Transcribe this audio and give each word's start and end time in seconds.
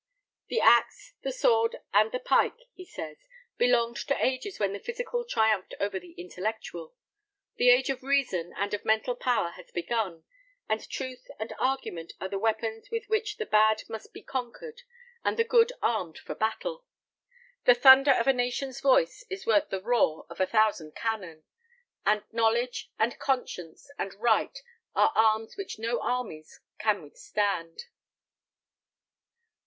"The 0.47 0.59
axe, 0.59 1.13
the 1.21 1.31
sword, 1.31 1.75
and 1.93 2.11
the 2.11 2.17
pike," 2.19 2.57
he 2.73 2.85
says, 2.85 3.17
"belonged 3.59 3.97
to 4.07 4.17
ages 4.25 4.57
when 4.57 4.73
the 4.73 4.79
physical 4.79 5.23
triumphed 5.23 5.75
over 5.79 5.99
the 5.99 6.13
intellectual. 6.13 6.95
The 7.57 7.69
age 7.69 7.91
of 7.91 8.01
reason 8.01 8.51
and 8.57 8.73
of 8.73 8.83
mental 8.83 9.15
power 9.15 9.49
has 9.51 9.69
begun, 9.69 10.23
and 10.67 10.89
truth 10.89 11.27
and 11.37 11.53
argument 11.59 12.13
are 12.19 12.27
the 12.29 12.39
weapons 12.39 12.89
with 12.89 13.05
which 13.09 13.37
the 13.37 13.45
bad 13.45 13.83
must 13.89 14.11
be 14.11 14.23
conquered, 14.23 14.81
and 15.23 15.37
the 15.37 15.43
good 15.43 15.71
armed 15.83 16.17
for 16.17 16.33
battle. 16.33 16.83
The 17.65 17.75
thunder 17.75 18.09
of 18.13 18.25
a 18.25 18.33
nation's 18.33 18.81
voice 18.81 19.23
is 19.29 19.45
worth 19.45 19.69
the 19.69 19.83
roar 19.83 20.25
of 20.31 20.39
a 20.41 20.47
thousand 20.47 20.95
cannon; 20.95 21.43
and 22.07 22.23
knowledge, 22.31 22.89
and 22.97 23.19
conscience, 23.19 23.87
and 23.99 24.15
right, 24.15 24.63
are 24.95 25.11
arms 25.13 25.57
which 25.57 25.77
no 25.77 25.99
armies 26.01 26.59
can 26.79 27.03
withstand." 27.03 27.83